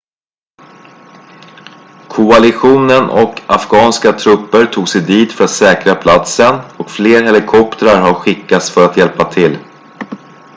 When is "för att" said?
5.33-5.49, 8.71-8.97